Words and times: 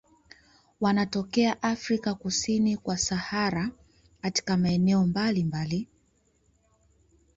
Wanatokea 0.81 1.61
Afrika 1.63 2.13
kusini 2.13 2.77
kwa 2.77 2.97
Sahara 2.97 3.69
katika 4.21 4.57
maeneo 4.57 5.05
mbalimbali. 5.07 5.87